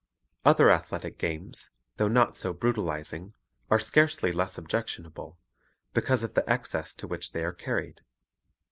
Other 0.43 0.71
athletic 0.71 1.19
games, 1.19 1.69
though 1.97 2.07
not 2.07 2.35
so 2.35 2.53
brutalizing, 2.53 3.35
are 3.69 3.77
scarcely 3.77 4.31
less 4.31 4.57
objectionable, 4.57 5.37
because 5.93 6.23
of 6.23 6.33
the 6.33 6.49
excess 6.49 6.95
to 6.95 7.07
which 7.07 7.33
they 7.33 7.43
are 7.43 7.53
carried. 7.53 8.01